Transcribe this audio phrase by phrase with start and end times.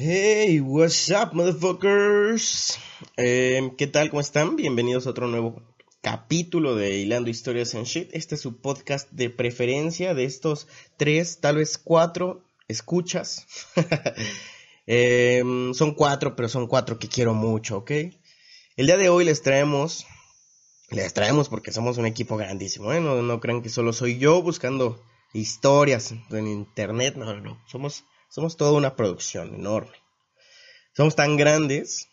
[0.00, 2.78] Hey, what's up, motherfuckers?
[3.16, 4.10] Eh, ¿Qué tal?
[4.10, 4.54] ¿Cómo están?
[4.54, 5.60] Bienvenidos a otro nuevo
[6.02, 8.10] capítulo de Hilando Historias en Shit.
[8.12, 13.44] Este es su podcast de preferencia de estos tres, tal vez cuatro escuchas.
[14.90, 15.42] Eh,
[15.74, 17.90] son cuatro, pero son cuatro que quiero mucho, ¿ok?
[18.76, 20.06] El día de hoy les traemos,
[20.88, 23.00] les traemos porque somos un equipo grandísimo, ¿eh?
[23.00, 27.62] No, no crean que solo soy yo buscando historias en internet, no, no, no.
[27.66, 29.96] Somos, somos toda una producción enorme.
[30.94, 32.08] Somos tan grandes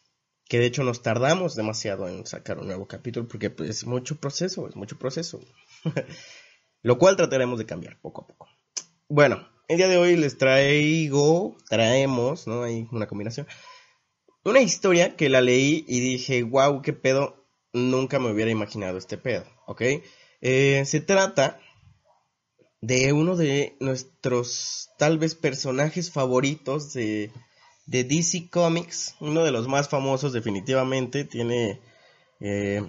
[0.48, 4.20] que de hecho nos tardamos demasiado en sacar un nuevo capítulo porque pues, es mucho
[4.20, 5.40] proceso, es mucho proceso.
[6.82, 8.48] Lo cual trataremos de cambiar poco a poco.
[9.08, 12.64] Bueno, el día de hoy les traigo, traemos, ¿no?
[12.64, 13.48] Hay una combinación.
[14.44, 19.18] Una historia que la leí y dije, wow, qué pedo, nunca me hubiera imaginado este
[19.18, 19.82] pedo, ¿ok?
[20.42, 21.60] Eh, se trata
[22.86, 27.32] de uno de nuestros tal vez personajes favoritos de,
[27.88, 31.82] de DC Comics, uno de los más famosos definitivamente, tiene,
[32.40, 32.84] eh,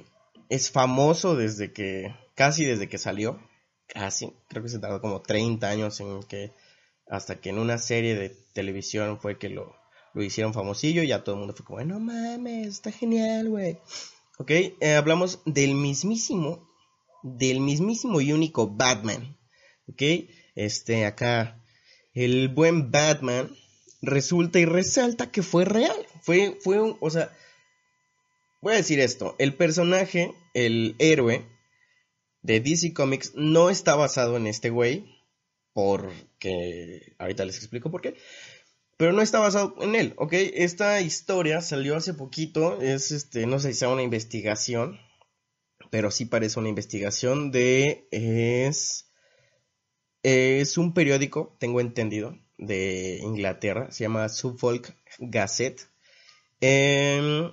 [0.50, 3.40] es famoso desde que, casi desde que salió,
[3.86, 6.52] casi, creo que se tardó como 30 años en que,
[7.08, 9.74] hasta que en una serie de televisión fue que lo,
[10.12, 13.78] lo hicieron famosillo y ya todo el mundo fue como, no mames, está genial, güey.
[14.38, 16.68] Ok, eh, hablamos del mismísimo,
[17.22, 19.38] del mismísimo y único Batman.
[19.88, 20.02] Ok,
[20.54, 21.62] este, acá,
[22.14, 23.54] el buen Batman
[24.02, 25.96] resulta y resalta que fue real.
[26.22, 27.30] Fue, fue un, o sea,
[28.60, 31.46] voy a decir esto, el personaje, el héroe
[32.42, 35.04] de DC Comics no está basado en este güey,
[35.72, 38.14] porque ahorita les explico por qué.
[38.96, 40.32] Pero no está basado en él, ¿ok?
[40.32, 44.98] Esta historia salió hace poquito, es este, no sé si sea una investigación,
[45.90, 49.10] pero sí parece una investigación de, es,
[50.26, 55.88] es un periódico, tengo entendido, de Inglaterra, se llama Suffolk Gazette.
[56.60, 57.52] Em,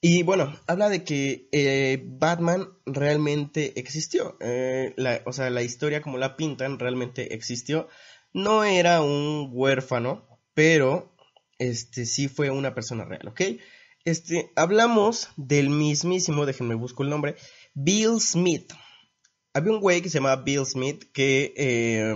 [0.00, 4.38] y bueno, habla de que eh, Batman realmente existió.
[4.40, 4.94] Eh,
[5.26, 7.88] o sea, la historia como la pintan realmente existió.
[8.32, 11.14] No era un huérfano, pero
[11.58, 13.40] este sí fue una persona real, ¿ok?
[14.06, 17.36] Este, hablamos del mismísimo, déjenme busco el nombre,
[17.74, 18.72] Bill Smith.
[19.54, 22.14] Había un güey que se llamaba Bill Smith que eh,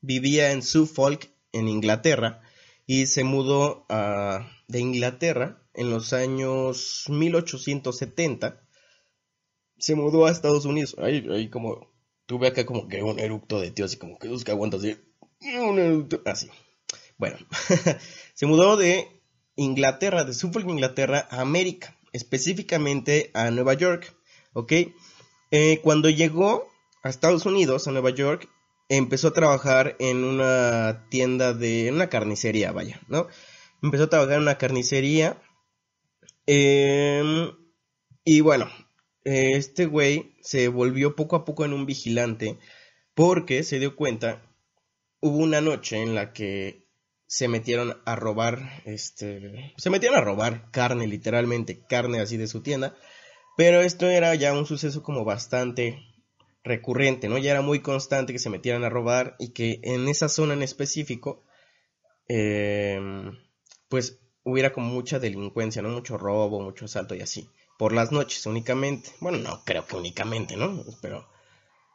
[0.00, 2.42] vivía en Suffolk, en Inglaterra,
[2.86, 8.60] y se mudó a- de Inglaterra en los años 1870.
[9.78, 10.94] Se mudó a Estados Unidos.
[10.98, 11.90] Ahí, ahí como
[12.26, 14.96] tuve acá como que un eructo de tío, así como que que aguanta así.
[15.40, 16.48] Un eructo, así.
[17.18, 17.36] Bueno,
[18.34, 19.08] se mudó de
[19.56, 24.14] Inglaterra, de Suffolk, Inglaterra, a América, específicamente a Nueva York,
[24.52, 24.72] ¿ok?
[25.50, 26.68] Eh, cuando llegó
[27.04, 28.48] a Estados Unidos, a Nueva York,
[28.88, 33.28] empezó a trabajar en una tienda de, en una carnicería, vaya, ¿no?
[33.82, 35.40] Empezó a trabajar en una carnicería,
[36.46, 37.52] em,
[38.24, 38.70] y bueno,
[39.22, 42.58] este güey se volvió poco a poco en un vigilante
[43.14, 44.42] porque se dio cuenta,
[45.20, 46.88] hubo una noche en la que
[47.26, 52.62] se metieron a robar, este, se metieron a robar carne, literalmente, carne así de su
[52.62, 52.96] tienda,
[53.58, 56.13] pero esto era ya un suceso como bastante
[56.64, 57.38] recurrente, ¿no?
[57.38, 60.62] Ya era muy constante que se metieran a robar y que en esa zona en
[60.62, 61.44] específico,
[62.28, 62.98] eh,
[63.88, 65.90] pues hubiera como mucha delincuencia, ¿no?
[65.90, 67.48] Mucho robo, mucho asalto y así.
[67.78, 69.12] Por las noches únicamente.
[69.20, 70.84] Bueno, no creo que únicamente, ¿no?
[71.02, 71.28] Pero,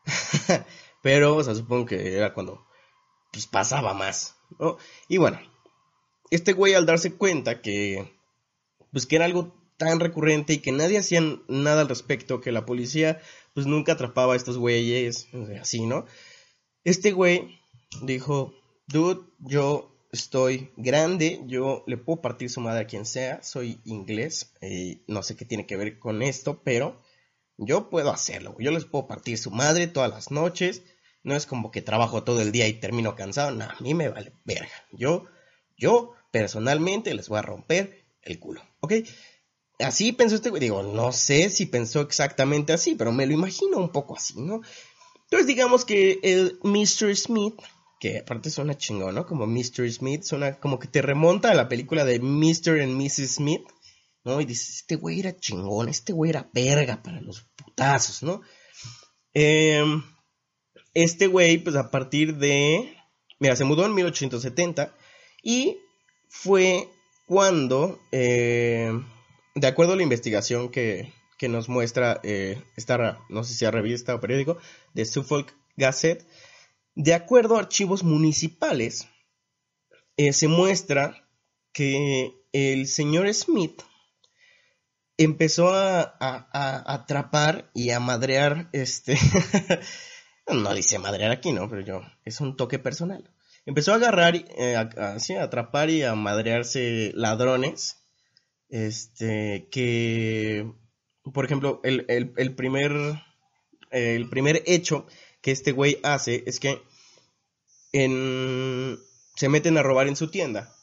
[1.02, 2.66] pero, o sea, supongo que era cuando
[3.32, 4.78] pues pasaba más, ¿no?
[5.08, 5.40] Y bueno,
[6.32, 8.12] este güey al darse cuenta que,
[8.92, 12.66] pues que era algo tan recurrente y que nadie hacía nada al respecto, que la
[12.66, 13.22] policía
[13.54, 15.28] pues nunca atrapaba a estos güeyes,
[15.62, 16.06] así, ¿no?
[16.84, 17.60] Este güey
[18.02, 18.54] dijo,
[18.88, 24.54] dude, yo estoy grande, yo le puedo partir su madre a quien sea, soy inglés,
[24.62, 27.02] y no sé qué tiene que ver con esto, pero
[27.58, 30.84] yo puedo hacerlo, yo les puedo partir su madre todas las noches
[31.24, 33.52] No es como que trabajo todo el día y termino cansado.
[33.52, 34.72] No, a mí me vale verga.
[34.94, 35.26] Yo,
[35.78, 38.94] yo personalmente les voy a romper el culo, ¿ok?
[39.80, 40.60] Así pensó este güey.
[40.60, 44.62] Digo, no sé si pensó exactamente así, pero me lo imagino un poco así, ¿no?
[45.24, 47.16] Entonces digamos que el Mr.
[47.16, 47.56] Smith,
[48.00, 49.26] que aparte suena chingón, ¿no?
[49.26, 49.90] Como Mr.
[49.92, 52.82] Smith, suena como que te remonta a la película de Mr.
[52.82, 53.36] and Mrs.
[53.36, 53.64] Smith,
[54.24, 54.42] ¿no?
[54.42, 58.42] Y dices, este güey era chingón, este güey era verga para los putazos, ¿no?
[59.34, 60.04] Em,
[60.94, 62.98] este güey, pues a partir de...
[63.40, 64.94] Mira, se mudó en 1870
[65.44, 65.78] y
[66.28, 66.90] fue
[67.26, 68.92] cuando, eh,
[69.56, 73.72] de acuerdo a la investigación que, que nos muestra eh, esta, no sé si es
[73.72, 74.58] revista o periódico,
[74.94, 76.28] de Suffolk Gazette,
[76.96, 79.08] de acuerdo a archivos municipales,
[80.18, 81.30] eh, se muestra
[81.72, 83.82] que el señor Smith
[85.18, 86.18] empezó a,
[86.94, 89.18] atrapar y a madrear, este,
[90.48, 91.70] no dice madrear aquí, ¿no?
[91.70, 93.30] Pero yo, es un toque personal.
[93.66, 97.99] Empezó a agarrar, eh, a, atrapar y a madrearse ladrones,
[98.70, 100.72] este, que,
[101.34, 102.92] por ejemplo, el, el primer,
[103.92, 105.08] el primer hecho
[105.42, 106.82] que este güey hace es que
[107.92, 109.00] en,
[109.36, 110.76] se meten a robar en su tienda.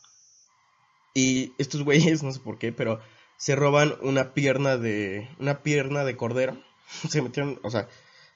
[1.15, 3.01] Y estos güeyes, no sé por qué, pero
[3.39, 6.63] se roban una pierna de una pierna de cordero.
[7.09, 7.89] se metieron, o sea,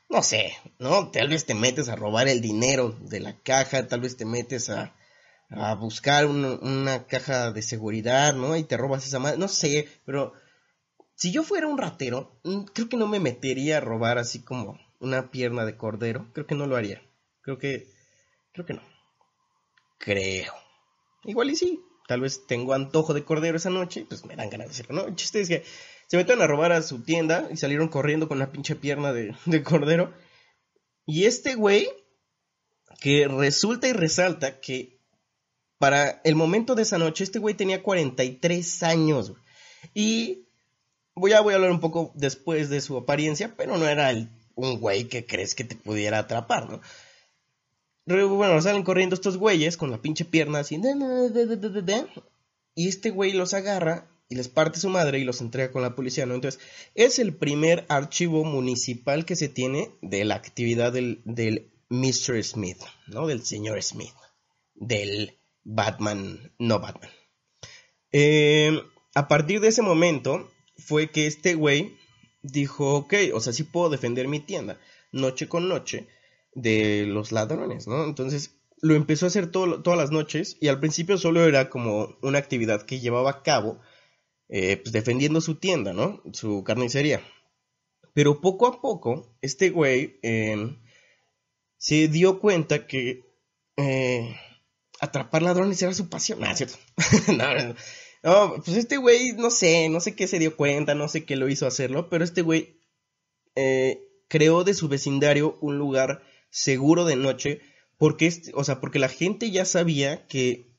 [0.09, 1.11] no sé, ¿no?
[1.11, 4.69] Tal vez te metes a robar el dinero de la caja, tal vez te metes
[4.69, 4.95] a,
[5.51, 8.57] a buscar una caja de seguridad, ¿no?
[8.57, 10.33] Y te robas esa madre, no sé, pero
[11.15, 14.79] si yo fuera un ratero, mm, creo que no me metería a robar así como
[15.01, 17.03] una pierna de cordero, creo que no lo haría.
[17.43, 17.89] Creo que,
[18.53, 18.83] creo que no.
[19.99, 20.55] Creo.
[21.25, 24.69] Igual y sí, tal vez tengo antojo de cordero esa noche, pues me dan ganas
[24.69, 25.09] de hacerlo, ¿no?
[25.09, 25.65] El chiste es que
[26.07, 29.63] se metieron a robar a su tienda y salieron corriendo con la pinche pierna de,
[29.63, 30.13] cordero.
[31.07, 31.89] Y este güey,
[33.01, 35.00] que resulta y resalta que
[35.81, 39.33] para el momento de esa noche, este güey tenía 43 años.
[39.95, 40.45] Y
[41.15, 44.13] voy a, voy a hablar un poco después de su apariencia, pero no era
[44.57, 46.81] un güey que crees que te pudiera atrapar, ¿no?
[48.05, 50.79] bueno, salen corriendo estos güeyes con la pinche pierna así.
[52.75, 55.95] Y este güey los agarra y les parte su madre y los entrega con la
[55.95, 56.35] policía, ¿no?
[56.35, 56.61] Entonces,
[56.95, 62.45] es el primer archivo municipal que se tiene de la actividad del, del Mr.
[62.45, 63.27] Smith, ¿no?
[63.27, 64.13] Del señor Smith.
[64.75, 67.11] Del Batman, no Batman.
[68.13, 68.81] Eh,
[69.15, 71.97] a partir de ese momento fue que este güey
[72.43, 74.79] dijo, ok, o sea, sí puedo defender mi tienda
[75.13, 76.09] noche con noche
[76.55, 78.05] de los ladrones, ¿no?
[78.05, 82.39] Entonces lo empezó a hacer todas las noches y al principio solo era como una
[82.39, 83.81] actividad que llevaba a cabo
[84.49, 86.23] eh, pues defendiendo su tienda, ¿no?
[86.33, 87.23] Su carnicería.
[88.15, 90.81] Pero poco a poco, este güey em,
[91.77, 93.23] se dio cuenta que
[93.77, 94.35] eh,
[95.01, 96.45] atrapar ladrones era su pasión.
[96.45, 96.77] Ah, cierto.
[98.23, 101.37] no, pues este güey, no sé, no sé qué se dio cuenta, no sé qué
[101.37, 102.81] lo hizo hacerlo, pero este güey
[103.57, 107.61] eh, creó de su vecindario un lugar seguro de noche,
[107.97, 110.71] porque, este, o sea, porque la gente ya sabía que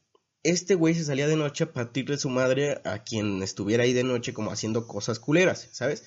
[0.43, 3.93] este güey se salía de noche a partir de su madre a quien estuviera ahí
[3.93, 6.03] de noche como haciendo cosas culeras, ¿sabes?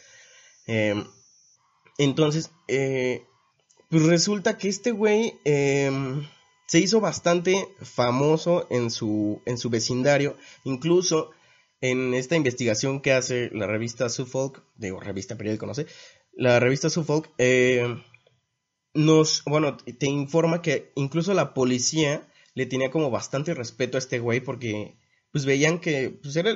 [0.67, 1.05] Em,
[1.99, 3.25] entonces, eh,
[3.91, 6.27] pues resulta que este güey em,
[6.67, 11.31] se hizo bastante famoso en su, en su vecindario, incluso
[11.81, 15.87] en esta investigación que hace la revista Suffolk, digo, revista periódico, no sé,
[16.33, 18.03] la revista Suffolk, eh,
[18.95, 24.21] nos, bueno, te informa que incluso la policía le tenía como bastante respeto a este
[24.21, 24.97] güey porque
[25.33, 26.55] pues veían que pues era,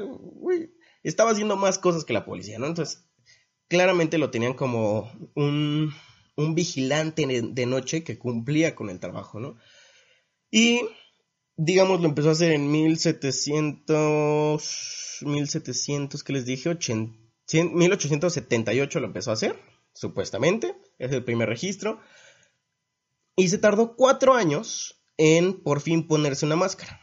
[1.02, 2.66] estaba haciendo más cosas que la policía, ¿no?
[2.66, 3.04] Entonces,
[3.66, 5.92] claramente lo tenían como un,
[6.36, 9.56] un vigilante de noche que cumplía con el trabajo, ¿no?
[10.50, 10.80] Y,
[11.56, 16.70] digamos, lo empezó a hacer en 1700, 1700, que les dije?
[16.70, 17.18] 80,
[17.72, 19.60] 1878 lo empezó a hacer,
[19.92, 22.00] supuestamente, es el primer registro.
[23.36, 27.00] Y se tardó cuatro años en por fin ponerse una máscara.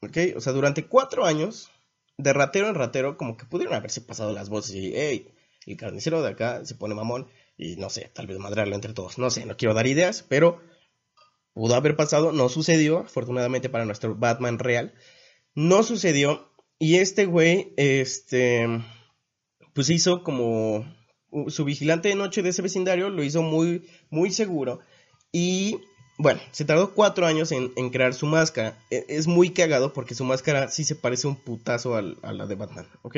[0.00, 0.18] ¿Ok?
[0.36, 1.70] O sea, durante cuatro años,
[2.18, 5.32] de ratero en ratero, como que pudieron haberse pasado las voces y, hey,
[5.66, 9.18] el carnicero de acá se pone mamón y no sé, tal vez madrearlo entre todos.
[9.18, 10.60] No sé, no quiero dar ideas, pero
[11.54, 14.92] pudo haber pasado, no sucedió, afortunadamente para nuestro Batman real.
[15.54, 18.66] No sucedió y este güey, este,
[19.72, 20.84] pues hizo como
[21.48, 24.80] su vigilante de noche de ese vecindario, lo hizo muy, muy seguro
[25.32, 25.78] y
[26.16, 28.78] bueno, se tardó cuatro años en, crear su máscara.
[28.90, 32.54] E, es muy cagado porque su máscara sí se parece un putazo a la de
[32.54, 33.16] Batman, ¿ok?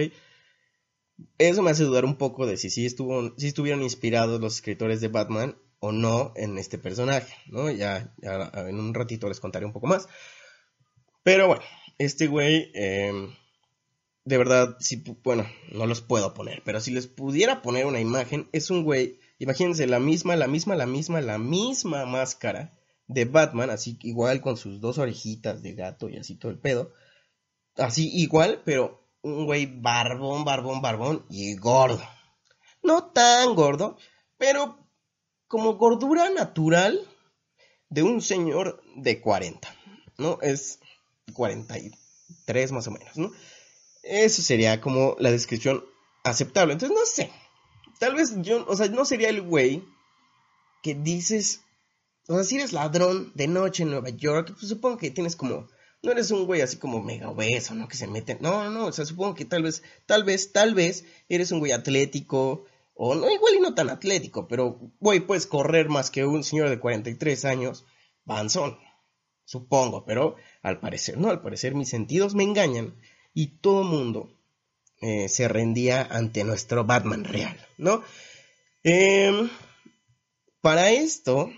[1.38, 5.00] Eso me hace dudar un poco de si sí, estuvo, si estuvieron inspirados los escritores
[5.00, 7.70] de Batman o no en este personaje, ¿no?
[7.70, 10.08] Ya, ya en un ratito les contaré un poco más.
[11.22, 11.62] Pero bueno,
[11.98, 13.34] este güey, em,
[14.24, 18.48] de verdad, si, bueno, no los puedo poner, pero si les pudiera poner una imagen,
[18.52, 22.76] es un güey, imagínense, la misma, la misma, la misma, la misma máscara
[23.06, 26.92] de Batman, así igual con sus dos orejitas de gato y así todo el pedo.
[27.76, 32.02] Así igual, pero un güey barbón, barbón, barbón y gordo.
[32.82, 33.96] No tan gordo,
[34.38, 34.85] pero
[35.48, 37.00] como gordura natural
[37.88, 39.74] de un señor de 40,
[40.18, 40.38] ¿no?
[40.42, 40.80] Es
[41.32, 43.32] 43 más o menos, ¿no?
[44.02, 45.84] Eso sería como la descripción
[46.24, 46.72] aceptable.
[46.74, 47.30] Entonces, no sé.
[47.98, 49.82] Tal vez yo, o sea, no sería el güey
[50.82, 51.62] que dices,
[52.28, 55.68] o sea, si eres ladrón de noche en Nueva York, pues supongo que tienes como,
[56.02, 57.88] no eres un güey así como mega obeso, ¿no?
[57.88, 60.74] Que se mete, no, no, no, o sea, supongo que tal vez, tal vez, tal
[60.74, 62.64] vez eres un güey atlético,
[62.96, 66.70] o no, igual y no tan atlético, pero, güey, puedes correr más que un señor
[66.70, 67.84] de 43 años,
[68.24, 68.78] banzón,
[69.44, 72.96] supongo, pero al parecer, no, al parecer mis sentidos me engañan
[73.34, 74.36] y todo mundo
[75.02, 78.02] eh, se rendía ante nuestro Batman real, ¿no?
[78.82, 79.50] Em,
[80.62, 81.50] para esto,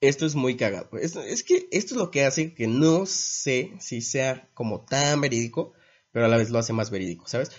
[0.00, 0.96] esto es muy cagado.
[0.98, 5.20] Es, es, que esto es lo que hace que no sé si sea como tan
[5.20, 5.72] verídico,
[6.12, 7.50] pero a la vez lo hace más verídico, ¿sabes?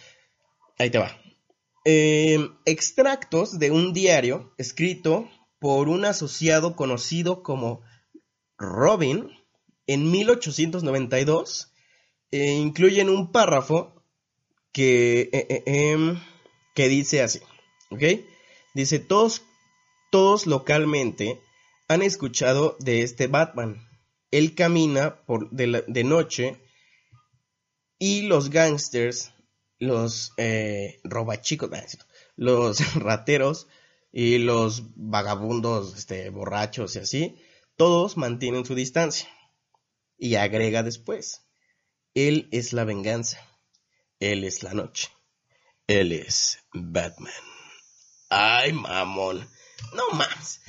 [0.77, 1.22] Ahí te va.
[1.85, 7.81] Em, extractos de un diario escrito por un asociado conocido como
[8.57, 9.29] Robin
[9.85, 11.73] en 1892
[12.31, 13.93] eh, incluyen un párrafo
[14.71, 16.19] que, eh, eh, em,
[16.73, 17.39] que dice así,
[17.91, 18.01] ¿ok?
[18.73, 19.43] Dice, todos,
[20.09, 21.41] todos localmente
[21.87, 23.87] han escuchado de este Batman.
[24.31, 26.57] Él camina por de, de noche
[27.99, 29.33] y los gangsters,
[29.83, 31.69] los eh, robachicos,
[32.35, 33.67] los rateros
[34.11, 37.35] y los vagabundos este, borrachos y así,
[37.77, 39.27] todos mantienen su distancia.
[40.17, 41.41] Y agrega después,
[42.13, 43.39] él es la venganza.
[44.19, 45.09] Él es la noche.
[45.87, 47.33] Él es Batman.
[48.29, 49.49] Ay, mamón.
[49.93, 50.61] No más.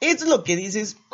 [0.00, 0.96] Es lo que dices.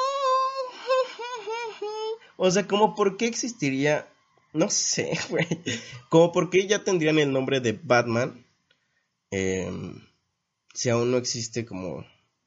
[2.42, 4.10] O sea, como por qué existiría.
[4.52, 5.46] No sé, güey.
[6.08, 8.46] Como por qué ya tendrían el nombre de Batman.
[9.30, 9.70] Eh,
[10.74, 12.04] si aún no existe como.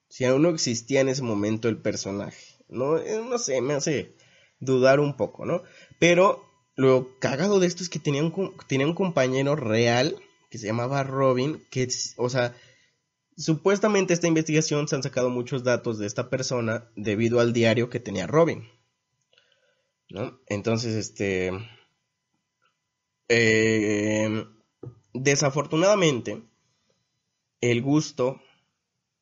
[0.09, 2.43] Si aún no existía en ese momento el personaje.
[2.69, 4.15] No, no sé, me hace
[4.59, 5.63] dudar un poco, ¿no?
[5.99, 6.45] Pero
[6.75, 10.15] lo cagado de esto es que tenía un, tenía un compañero real
[10.49, 12.55] que se llamaba Robin, que, o sea,
[13.37, 17.99] supuestamente esta investigación se han sacado muchos datos de esta persona debido al diario que
[17.99, 18.67] tenía Robin.
[20.13, 20.39] ¿no?
[20.47, 21.51] Entonces, este...
[23.29, 24.45] Eh,
[25.13, 26.43] desafortunadamente,
[27.61, 28.41] el gusto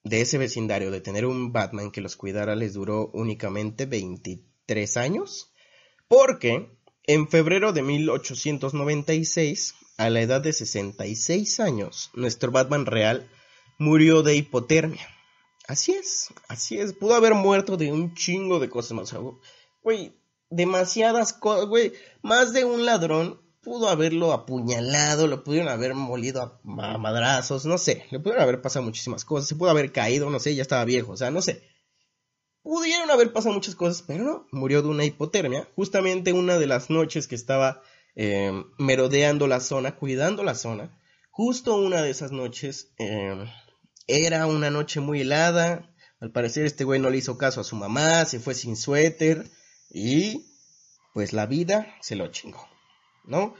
[0.03, 5.53] de ese vecindario de tener un Batman que los cuidara les duró únicamente 23 años,
[6.07, 6.69] porque
[7.03, 13.29] en febrero de 1896, a la edad de 66 años, nuestro Batman real
[13.77, 15.07] murió de hipotermia.
[15.67, 16.93] Así es, así es.
[16.93, 19.15] Pudo haber muerto de un chingo de cosas más.
[19.83, 20.13] Güey,
[20.49, 21.93] demasiadas cosas, güey.
[22.21, 28.05] Más de un ladrón pudo haberlo apuñalado, lo pudieron haber molido a, madrazos, no sé.
[28.11, 29.47] Le pudieron haber pasado muchísimas cosas.
[29.47, 31.63] Se pudo haber caído, no sé, ya estaba viejo, o sea, no sé
[32.63, 35.67] pudieron haber pasado muchas cosas, pero no, murió de una hipotermia.
[35.75, 37.81] Justamente una de las noches que estaba
[38.15, 40.97] eh, merodeando la zona, cuidando la zona,
[41.31, 43.45] justo una de esas noches eh,
[44.07, 45.87] era una noche muy helada.
[46.19, 49.49] Al parecer este güey no le hizo caso a su mamá, se fue sin suéter
[49.89, 50.45] y
[51.13, 52.69] pues la vida se lo chingó,
[53.25, 53.53] ¿no?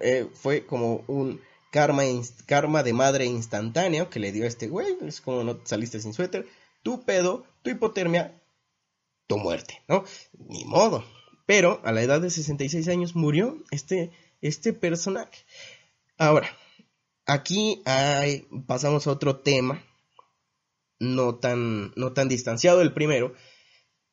[0.00, 2.02] Eh, fue como un karma,
[2.46, 6.14] karma de madre instantáneo que le dio a este güey, es como no saliste sin
[6.14, 6.46] suéter,
[6.82, 8.40] tu pedo, tu hipotermia
[9.26, 10.04] tu muerte, ¿no?
[10.48, 11.04] Ni modo.
[11.46, 15.44] Pero a la edad de 66 años murió este, este personaje.
[16.18, 16.48] Ahora,
[17.26, 17.82] aquí
[18.66, 19.84] pasamos a otro tema,
[20.98, 23.34] no tan, no tan distanciado del primero,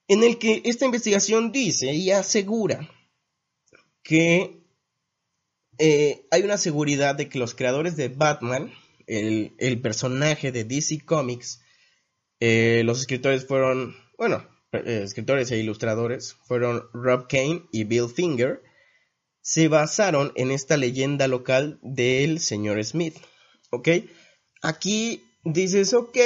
[0.08, 2.90] en el que esta investigación dice y asegura
[4.04, 4.63] que
[5.80, 8.72] eh, hay una seguridad de que los creadores de Batman,
[9.08, 11.62] el, personaje de DC Comics,
[12.40, 18.62] eh, los escritores fueron, bueno, eh, escritores e ilustradores fueron Rob Kane y Bill Finger,
[19.42, 23.18] se basaron en esta leyenda local del señor Smith.
[23.72, 23.90] ¿Ok?
[24.62, 26.18] Aquí dices, ok,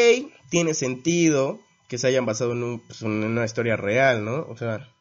[0.50, 4.46] tiene sentido que se hayan basado en, pues, en una historia real, ¿no?
[4.48, 4.94] O sea,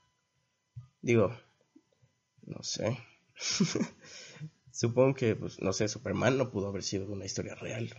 [1.03, 1.37] digo,
[2.43, 2.99] no sé.
[4.77, 7.95] Supongo que, pues, no sé, Superman no pudo haber sido una historia real.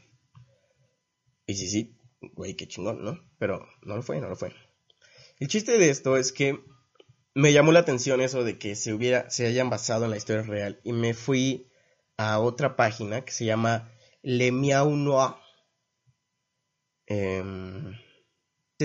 [1.48, 1.98] Y si sí,
[2.34, 3.20] güey, qué chingón, ¿no?
[3.40, 4.54] Pero no lo fue, no lo fue.
[5.40, 6.64] El chiste de esto es que
[7.34, 10.44] me llamó la atención eso de que se hubiera, se hayan basado en la historia
[10.44, 11.72] real y me fui
[12.16, 13.92] a otra página que se llama
[14.22, 15.34] Le Miau Noir.
[17.08, 17.44] Eh,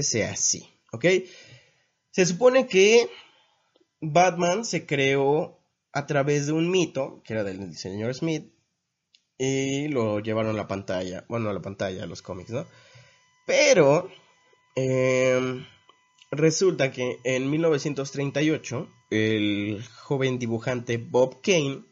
[0.01, 1.05] sea así, ¿ok?
[2.11, 3.11] Se supone que
[4.01, 5.62] Batman se creó
[5.93, 8.53] a través de un mito, que era del señor Smith,
[9.39, 12.67] y lo llevaron a la pantalla, bueno, a la pantalla, a los cómics, ¿no?
[13.47, 14.09] Pero
[14.77, 15.65] eh,
[16.31, 21.85] resulta que en 1938 el joven dibujante Bob Kane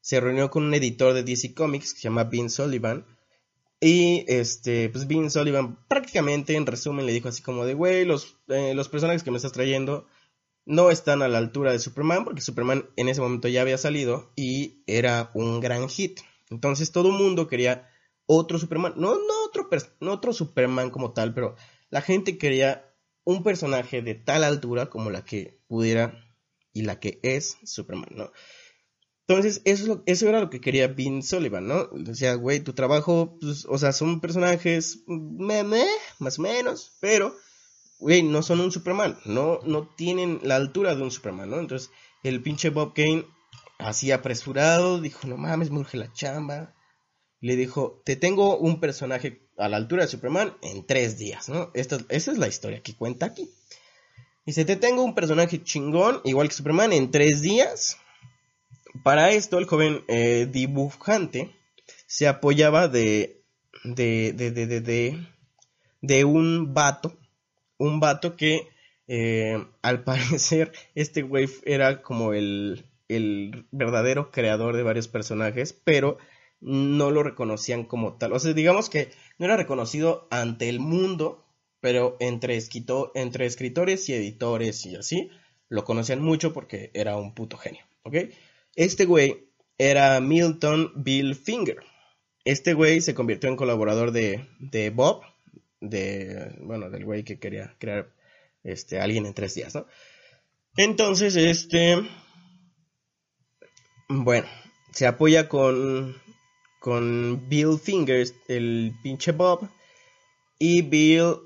[0.00, 3.06] se reunió con un editor de DC Comics que se llama Vince Sullivan
[3.80, 8.36] y este, pues Vince Sullivan prácticamente en resumen le dijo así como de, güey, los,
[8.48, 10.06] eh, los personajes que me estás trayendo
[10.66, 14.32] no están a la altura de Superman porque Superman en ese momento ya había salido
[14.36, 16.20] y era un gran hit.
[16.50, 17.88] Entonces todo el mundo quería
[18.26, 19.68] otro Superman, no, no, otro,
[20.00, 21.56] no otro Superman como tal, pero
[21.90, 22.90] la gente quería
[23.24, 26.24] un personaje de tal altura como la que pudiera
[26.72, 28.32] y la que es Superman, ¿no?
[29.26, 31.86] Entonces, eso, eso era lo que quería Vince Sullivan, ¿no?
[31.92, 35.86] Decía, güey, tu trabajo, pues, o sea, son personajes, meme,
[36.18, 37.34] más o menos, pero,
[38.04, 41.58] no son un Superman, no, no tienen la altura de un Superman, ¿no?
[41.58, 41.90] Entonces,
[42.22, 43.26] el pinche Bob Kane,
[43.78, 46.74] así apresurado, dijo, no mames, me urge la chamba.
[47.40, 51.70] Le dijo, te tengo un personaje a la altura de Superman en tres días, ¿no?
[51.74, 53.50] Esta, esa es la historia que cuenta aquí.
[54.46, 57.98] Dice, te tengo un personaje chingón, igual que Superman, en tres días.
[59.02, 61.54] Para esto, el joven eh, dibujante
[62.06, 63.42] se apoyaba de,
[63.84, 65.28] de, de, de, de,
[66.00, 67.18] de un vato,
[67.78, 68.68] un vato que
[69.06, 76.18] eh, al parecer este güey era como el, el verdadero creador de varios personajes, pero
[76.60, 78.32] no lo reconocían como tal.
[78.32, 81.44] O sea, digamos que no era reconocido ante el mundo,
[81.80, 82.58] pero entre,
[83.14, 85.30] entre escritores y editores y así,
[85.68, 87.84] lo conocían mucho porque era un puto genio.
[88.74, 91.78] Este güey era Milton Bill Finger.
[92.44, 95.22] Este güey se convirtió en colaborador de, de Bob,
[95.80, 98.12] de, bueno, del güey que quería crear
[98.62, 99.86] este, alguien en tres días, ¿no?
[100.76, 102.02] Entonces, este,
[104.08, 104.48] bueno,
[104.92, 106.16] se apoya con,
[106.80, 109.68] con Bill Fingers, el pinche Bob,
[110.58, 111.36] y Bill,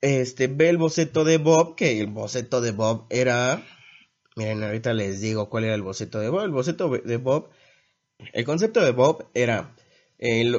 [0.00, 3.66] este, ve el boceto de Bob, que el boceto de Bob era,
[4.36, 7.50] miren, ahorita les digo cuál era el boceto de Bob, el boceto de Bob,
[8.32, 9.74] el concepto de Bob era,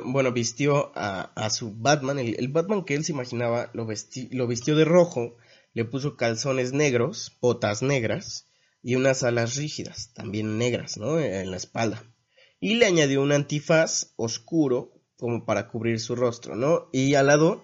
[0.06, 3.88] bueno, vistió a, su Batman, el, Batman que él se imaginaba, lo,
[4.32, 5.36] lo vistió de rojo,
[5.74, 8.47] le puso calzones negros, botas negras,
[8.84, 11.19] y unas alas rígidas, también negras, ¿no?
[11.19, 12.04] En la espalda.
[12.60, 16.89] Y le añadió un antifaz oscuro como para cubrir su rostro, ¿no?
[16.91, 17.63] Y al lado,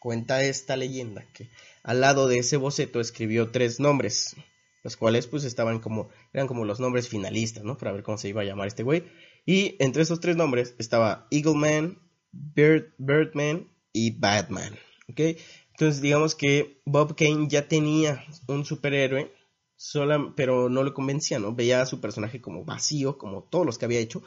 [0.00, 1.50] cuenta esta leyenda, que
[1.82, 4.36] al lado de ese boceto escribió tres nombres,
[4.82, 7.76] los cuales pues estaban como, eran como los nombres finalistas, ¿no?
[7.76, 9.04] Para ver cómo se iba a llamar este güey.
[9.46, 11.98] Y entre esos tres nombres estaba Eagleman,
[12.32, 14.76] Bird, Birdman y Batman,
[15.08, 15.20] ¿ok?
[15.70, 19.32] Entonces digamos que Bob Kane ya tenía un superhéroe
[19.76, 21.54] sola, pero no lo convencía, ¿no?
[21.54, 24.22] Veía a su personaje como vacío, como todos los que había hecho,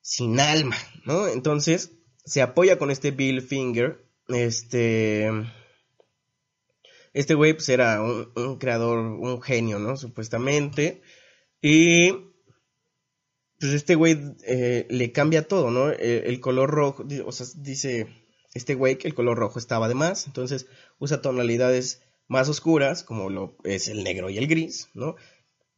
[0.00, 1.28] sin alma, ¿no?
[1.28, 1.92] Entonces
[2.24, 5.30] se apoya con este Bill Finger, este...
[7.12, 9.96] Este güey pues era un, creador, un genio, ¿no?
[9.96, 11.00] Supuestamente.
[11.62, 12.12] Y
[13.58, 15.90] pues este güey eh, le cambia todo, ¿no?
[15.90, 18.06] El, el, color rojo, o sea, dice
[18.54, 20.66] este güey que el color rojo estaba de más, entonces
[20.98, 25.16] usa tonalidades más oscuras, como es el negro y el gris, ¿no?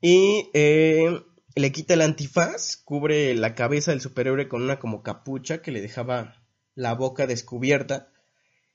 [0.01, 1.21] Y eh,
[1.55, 5.81] le quita el antifaz, cubre la cabeza del superhéroe con una como capucha que le
[5.81, 6.43] dejaba
[6.75, 8.12] la boca descubierta.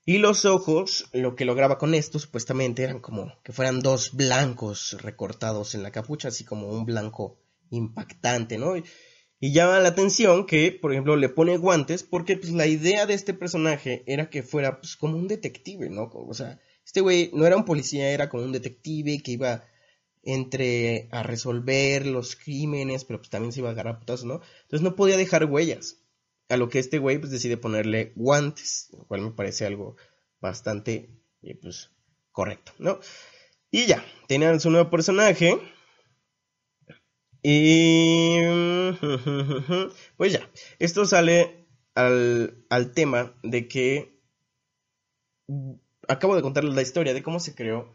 [0.06, 4.98] Y los ojos, lo que lograba con esto, supuestamente eran como que fueran dos blancos
[5.02, 7.38] recortados en la capucha, así como un blanco
[7.70, 8.78] impactante, ¿no?
[8.78, 8.84] Y,
[9.52, 13.34] llama la atención que, por ejemplo, le pone guantes, porque pues, la idea de este
[13.34, 16.10] personaje era que fuera pues, como un detective, ¿no?
[16.14, 19.66] O sea, este güey no era un policía, era como un detective que iba
[20.24, 24.42] entre a resolver los crímenes, pero pues también se iba a agarrar putazos, ¿no?
[24.64, 25.98] Entonces no podía dejar huellas.
[26.50, 29.98] A lo que este güey pues decide ponerle guantes, lo cual me parece algo
[30.40, 31.10] bastante,
[31.42, 31.92] eh, pues,
[32.32, 33.00] correcto, ¿no?
[33.72, 35.58] Y ya, tenían su nuevo personaje.
[37.44, 38.40] Y...
[40.18, 44.14] Pues ya, esto sale al, al tema de que
[46.08, 47.94] acabo de contarles la historia de cómo se creó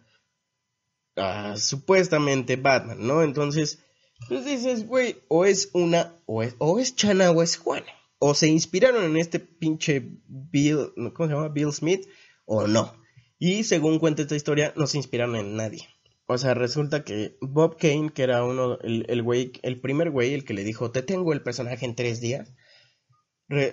[1.16, 3.22] ah, supuestamente Batman, ¿no?
[3.22, 3.84] Entonces,
[4.28, 7.92] pues dices, güey, o es una, o es, o es Chana o es Juana.
[8.18, 11.48] o se inspiraron en este pinche Bill, ¿cómo se llama?
[11.48, 12.06] Bill Smith,
[12.44, 13.00] o no.
[13.38, 15.88] Y según cuenta esta historia, no se inspiraron en nadie.
[16.30, 20.34] O sea, resulta que Bob Kane, que era uno, el, el güey, el primer güey,
[20.34, 22.52] el que le dijo, te tengo el personaje en tres días.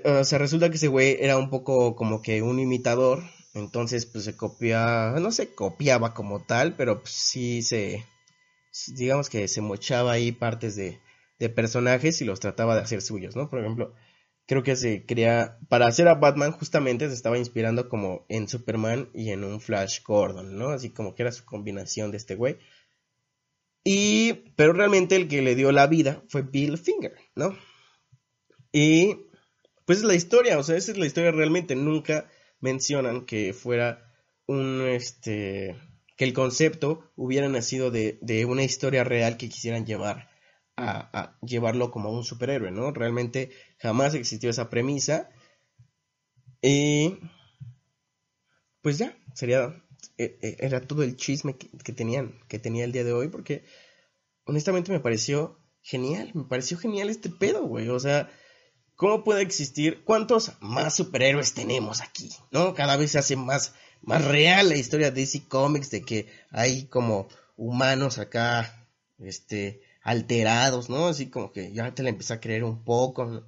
[0.05, 3.23] O sea, resulta que ese güey era un poco como que un imitador.
[3.53, 8.05] Entonces, pues se copia, no se copiaba como tal, pero pues, sí se,
[8.95, 10.99] digamos que se mochaba ahí partes de,
[11.39, 13.49] de personajes y los trataba de hacer suyos, ¿no?
[13.49, 13.93] Por ejemplo,
[14.45, 19.09] creo que se crea, para hacer a Batman justamente se estaba inspirando como en Superman
[19.13, 20.69] y en un Flash Gordon, ¿no?
[20.69, 22.57] Así como que era su combinación de este güey.
[23.83, 27.57] Y, pero realmente el que le dio la vida fue Bill Finger, ¿no?
[28.71, 29.15] Y,
[29.85, 32.29] pues es la historia, o sea, esa es la historia realmente, nunca
[32.59, 34.11] mencionan que fuera
[34.47, 35.75] un, este,
[36.17, 40.34] que el concepto hubiera nacido de, de una historia real que quisieran llevar
[40.77, 42.91] a, llevarlo como un superhéroe, ¿no?
[42.91, 45.29] Realmente jamás existió esa premisa.
[46.61, 47.19] Y
[48.81, 49.83] pues ya, sería
[50.17, 53.29] e- e- era todo el chisme que, que tenían, que tenía el día de hoy,
[53.29, 53.65] porque
[54.45, 57.89] honestamente me pareció genial, me pareció genial este pedo, güey.
[57.89, 58.29] O sea,
[58.95, 60.03] ¿cómo puede existir?
[60.03, 62.29] ¿Cuántos más superhéroes tenemos aquí?
[62.51, 62.73] ¿No?
[62.73, 66.85] Cada vez se hace más, más real la historia de DC Comics, de que hay
[66.87, 71.07] como humanos acá, este, alterados, ¿no?
[71.07, 73.43] Así como que ya te la empieza a creer un poco.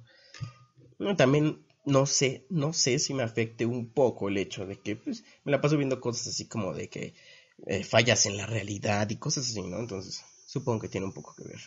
[0.98, 1.16] ¿no?
[1.16, 5.24] También no sé, no sé si me afecte un poco el hecho de que pues
[5.44, 7.14] me la paso viendo cosas así como de que
[7.66, 9.78] eh, fallas en la realidad y cosas así, ¿no?
[9.78, 11.60] Entonces, supongo que tiene un poco que ver.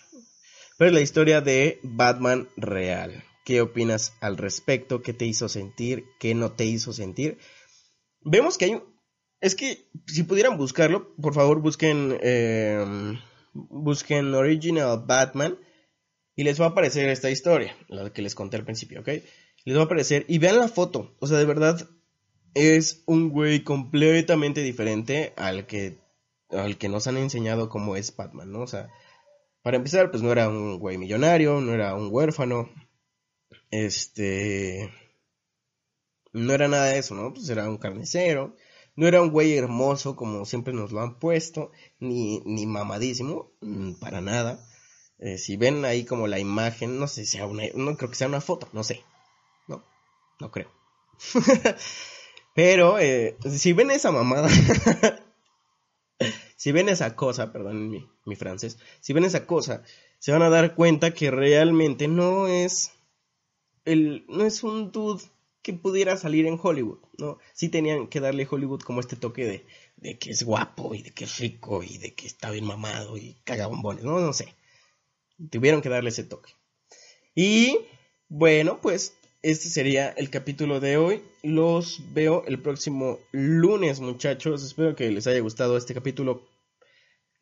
[0.77, 3.23] Pero la historia de Batman real.
[3.45, 5.01] ¿Qué opinas al respecto?
[5.01, 6.05] ¿Qué te hizo sentir?
[6.19, 7.39] ¿Qué no te hizo sentir?
[8.19, 8.83] Vemos que hay un...
[9.39, 12.17] Es que si pudieran buscarlo, por favor busquen...
[12.21, 13.17] eh,
[13.53, 15.57] busquen Original Batman
[16.35, 19.09] y les va a aparecer esta historia, la que les conté al principio, ¿ok?
[19.65, 21.87] Les va a aparecer y vean la foto, o sea, de verdad
[22.53, 25.99] es un güey completamente diferente al que
[26.49, 28.61] al que nos han enseñado cómo es Batman, ¿no?
[28.61, 28.89] O sea,
[29.61, 32.69] para empezar, pues no era un güey millonario, no era un huérfano,
[33.69, 34.91] este,
[36.33, 37.33] no era nada de eso, ¿no?
[37.33, 38.55] Pues era un carnicero,
[38.95, 43.93] no era un güey hermoso como siempre nos lo han puesto, ni, ni mamadísimo, mm,
[43.93, 44.67] para nada.
[45.19, 48.15] Eh, si ven ahí como la imagen, no sé si sea una, no creo que
[48.15, 49.03] sea una foto, no sé,
[49.67, 49.83] no,
[50.39, 50.69] no creo.
[52.55, 54.49] Pero eh, si ven esa mamada,
[56.55, 59.83] si ven esa cosa, perdón mi, mi francés, si ven esa cosa,
[60.19, 62.91] se van a dar cuenta que realmente no es
[63.85, 65.23] el, no es un dude
[65.61, 67.37] que pudiera salir en Hollywood, ¿no?
[67.53, 69.65] Sí tenían que darle Hollywood como este toque de,
[69.97, 73.17] de que es guapo y de que es rico y de que está bien mamado
[73.17, 74.55] y caga bombones, no, no sé.
[75.49, 76.53] Tuvieron que darle ese toque.
[77.35, 77.77] Y
[78.27, 81.23] bueno, pues este sería el capítulo de hoy.
[81.43, 84.63] Los veo el próximo lunes, muchachos.
[84.63, 86.47] Espero que les haya gustado este capítulo.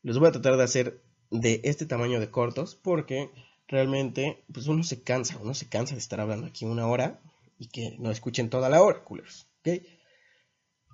[0.02, 1.02] Los voy a tratar de hacer
[1.32, 3.30] de este tamaño de cortos porque
[3.68, 7.22] realmente pues uno se cansa, uno se cansa de estar hablando aquí una hora
[7.60, 9.48] y que no escuchen toda la hora, culeros.
[9.60, 9.84] ¿ok?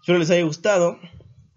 [0.02, 1.00] Espero les haya gustado.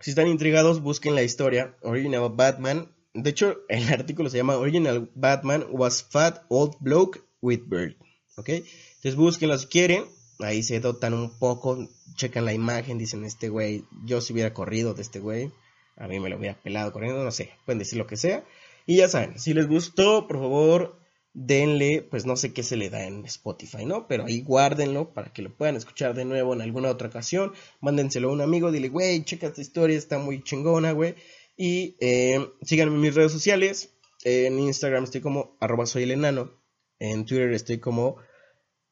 [0.00, 2.94] Si están intrigados, busquen la historia Original Batman.
[3.14, 7.96] De hecho, el artículo se llama Original Batman was fat old bloke with bird.
[8.36, 8.50] ¿Ok?
[8.50, 10.04] Entonces búsquenlo si quieren.
[10.38, 11.88] Ahí se dotan un poco.
[12.14, 12.98] Checan la imagen.
[12.98, 15.50] Dicen, este güey, yo si hubiera corrido de este güey.
[15.96, 17.24] A mí me lo hubiera pelado corriendo.
[17.24, 17.50] No sé.
[17.64, 18.44] Pueden decir lo que sea.
[18.86, 20.98] Y ya saben, si les gustó, por favor,
[21.34, 24.08] denle, pues no sé qué se le da en Spotify, ¿no?
[24.08, 27.52] Pero ahí guárdenlo para que lo puedan escuchar de nuevo en alguna otra ocasión.
[27.80, 31.14] Mándenselo a un amigo, dile, güey, checa esta historia, está muy chingona, güey.
[31.56, 33.94] Y eh, síganme en mis redes sociales.
[34.24, 36.52] En Instagram estoy como arroba soy el enano.
[36.98, 38.16] En Twitter estoy como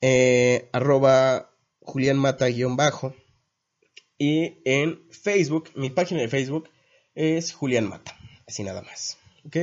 [0.01, 3.15] eh, arroba Julián Mata guion bajo.
[4.19, 6.71] Y en Facebook, mi página de Facebook
[7.15, 8.17] es Julián Mata.
[8.47, 9.19] Así nada más.
[9.45, 9.57] ¿Ok?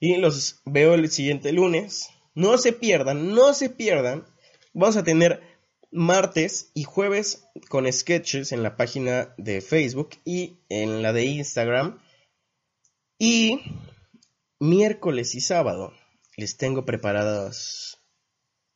[0.00, 2.08] Y los veo el siguiente lunes.
[2.34, 4.24] No se pierdan, no se pierdan.
[4.72, 5.42] Vamos a tener
[5.90, 12.00] martes y jueves con sketches en la página de Facebook y en la de Instagram.
[13.18, 13.60] Y
[14.58, 15.92] miércoles y sábado
[16.36, 17.98] les tengo preparados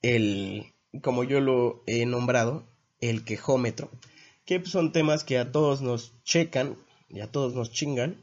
[0.02, 2.68] el, como yo lo he nombrado,
[3.00, 3.90] el quejómetro.
[4.44, 6.76] Que son temas que a todos nos checan
[7.08, 8.22] y a todos nos chingan.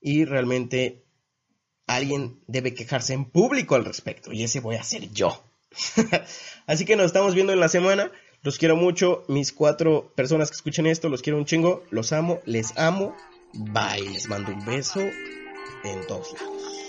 [0.00, 1.06] Y realmente
[1.86, 4.32] alguien debe quejarse en público al respecto.
[4.32, 5.42] Y ese voy a ser yo.
[6.66, 8.10] Así que nos estamos viendo en la semana.
[8.42, 9.24] Los quiero mucho.
[9.28, 11.84] Mis cuatro personas que escuchen esto, los quiero un chingo.
[11.90, 13.16] Los amo, les amo.
[13.52, 14.10] Bye.
[14.10, 16.81] Les mando un beso en todos lados.